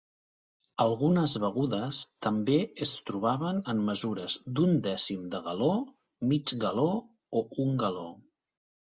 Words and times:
Algunes 0.83 1.33
begudes 1.41 1.99
també 2.27 2.55
es 2.85 2.93
trobaven 3.09 3.59
en 3.73 3.83
mesures 3.89 4.39
d'un 4.61 4.73
dècim 4.87 5.29
de 5.35 5.43
galó, 5.49 5.69
mig 6.33 6.55
galó 6.65 6.87
o 7.43 7.45
un 7.67 7.77
galó. 7.85 8.09